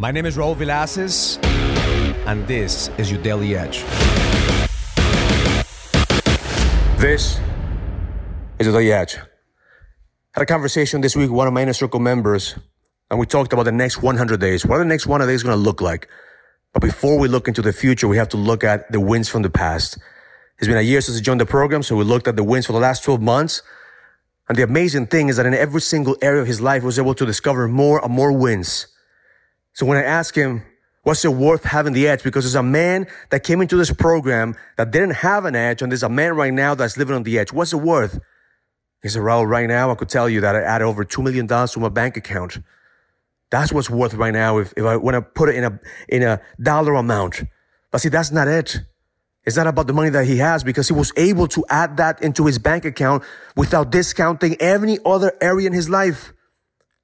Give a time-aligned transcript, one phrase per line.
[0.00, 1.42] My name is Raul Villacis,
[2.24, 3.82] and this is your Daily Edge.
[6.98, 7.40] This
[8.60, 9.16] is your Daily Edge.
[10.34, 12.54] Had a conversation this week with one of my inner circle members,
[13.10, 14.64] and we talked about the next 100 days.
[14.64, 16.08] What are the next 100 days going to look like?
[16.72, 19.42] But before we look into the future, we have to look at the wins from
[19.42, 19.98] the past.
[20.58, 22.66] It's been a year since I joined the program, so we looked at the wins
[22.66, 23.64] for the last 12 months.
[24.48, 27.00] And the amazing thing is that in every single area of his life, he was
[27.00, 28.86] able to discover more and more wins.
[29.78, 30.64] So when I asked him,
[31.04, 32.24] what's it worth having the edge?
[32.24, 35.92] Because there's a man that came into this program that didn't have an edge, and
[35.92, 37.52] there's a man right now that's living on the edge.
[37.52, 38.18] What's it worth?
[39.04, 41.46] He said, Raul, right now I could tell you that I added over $2 million
[41.46, 42.58] to my bank account.
[43.50, 46.24] That's what's worth right now if, if I want to put it in a, in
[46.24, 47.44] a dollar amount.
[47.92, 48.80] But see, that's not it.
[49.44, 52.20] It's not about the money that he has because he was able to add that
[52.20, 53.22] into his bank account
[53.54, 56.32] without discounting any other area in his life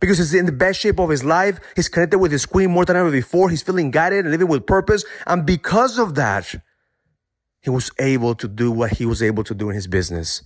[0.00, 1.60] because he's in the best shape of his life.
[1.76, 3.50] He's connected with his queen more than ever before.
[3.50, 5.04] He's feeling guided and living with purpose.
[5.26, 6.54] And because of that,
[7.60, 10.42] he was able to do what he was able to do in his business.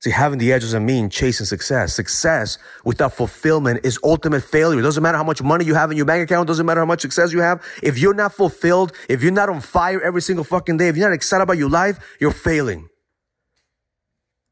[0.00, 1.94] See, having the edge doesn't mean chasing success.
[1.94, 4.78] Success without fulfillment is ultimate failure.
[4.78, 6.46] It doesn't matter how much money you have in your bank account.
[6.46, 7.62] It doesn't matter how much success you have.
[7.82, 11.08] If you're not fulfilled, if you're not on fire every single fucking day, if you're
[11.08, 12.88] not excited about your life, you're failing.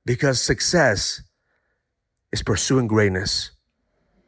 [0.06, 1.22] Because success
[2.32, 3.50] is pursuing greatness.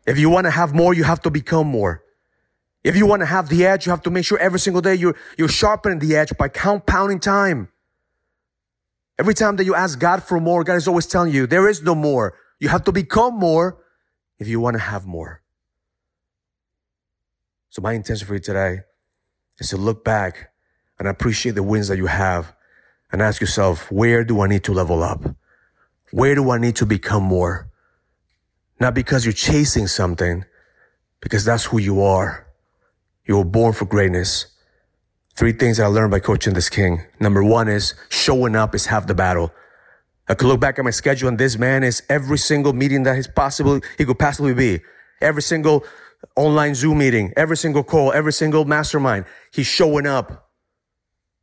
[0.06, 2.02] If you want to have more, you have to become more.
[2.82, 4.94] If you want to have the edge, you have to make sure every single day
[4.94, 7.68] you're, you're sharpening the edge by compounding time.
[9.18, 11.82] Every time that you ask God for more, God is always telling you there is
[11.82, 12.34] no more.
[12.58, 13.78] You have to become more
[14.38, 15.40] if you want to have more.
[17.70, 18.80] So my intention for you today
[19.58, 20.50] is to look back
[20.98, 22.54] and appreciate the wins that you have
[23.10, 25.24] and ask yourself, where do I need to level up?
[26.10, 27.70] Where do I need to become more?
[28.84, 30.44] Not because you're chasing something,
[31.22, 32.46] because that's who you are.
[33.24, 34.44] You were born for greatness.
[35.34, 37.00] Three things that I learned by coaching this king.
[37.18, 39.54] Number one is showing up is half the battle.
[40.28, 43.16] I could look back at my schedule and this man is every single meeting that
[43.16, 44.80] he's possible, he could possibly be.
[45.22, 45.82] Every single
[46.36, 49.24] online Zoom meeting, every single call, every single mastermind.
[49.50, 50.50] He's showing up.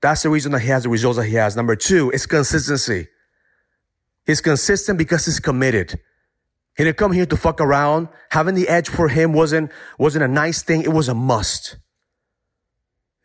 [0.03, 1.55] That's the reason that he has the results that he has.
[1.55, 3.07] Number two is consistency.
[4.27, 5.99] He's consistent because he's committed.
[6.77, 8.07] He didn't come here to fuck around.
[8.29, 10.81] Having the edge for him wasn't, wasn't a nice thing.
[10.81, 11.77] It was a must.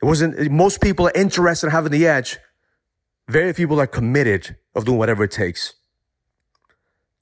[0.03, 2.39] It wasn't, most people are interested in having the edge.
[3.29, 5.75] Very few people are committed of doing whatever it takes.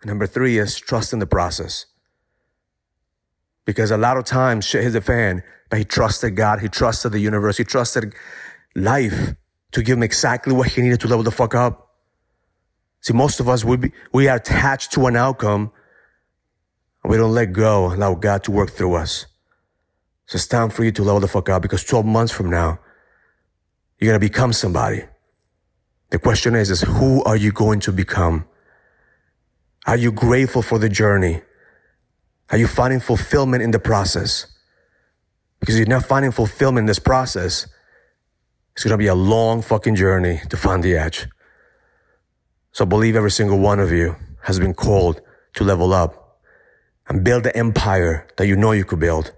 [0.04, 1.86] Number three is trust in the process.
[3.64, 7.12] Because a lot of times shit hit the fan, but he trusted God, he trusted
[7.12, 8.12] the universe, he trusted
[8.74, 9.34] life
[9.72, 11.94] to give him exactly what he needed to level the fuck up.
[13.00, 15.72] See, most of us, we, be, we are attached to an outcome
[17.04, 19.26] and we don't let go, allow God to work through us.
[20.26, 22.80] So it's time for you to level the fuck up because 12 months from now,
[23.98, 25.04] you're going to become somebody.
[26.10, 28.46] The question is, is who are you going to become?
[29.86, 31.42] Are you grateful for the journey?
[32.50, 34.46] Are you finding fulfillment in the process?
[35.60, 37.66] Because you're not finding fulfillment in this process,
[38.72, 41.28] it's going to be a long fucking journey to find the edge.
[42.72, 45.20] So I believe every single one of you has been called
[45.54, 46.23] to level up
[47.08, 49.32] and build the empire that you know you could build.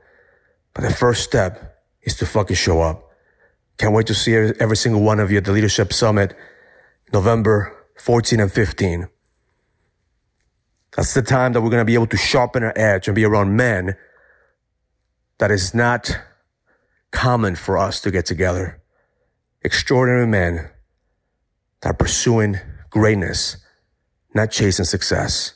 [0.75, 3.11] But the first step is to fucking show up.
[3.79, 6.35] Can't wait to see every single one of you at the Leadership Summit,
[7.13, 9.09] November 14 and 15.
[10.97, 13.25] That's the time that we're going to be able to sharpen our edge and be
[13.25, 13.97] around men
[15.39, 16.19] that is not
[17.11, 18.81] common for us to get together.
[19.63, 20.71] Extraordinary men
[21.83, 23.59] that are pursuing greatness,
[24.33, 25.56] not chasing success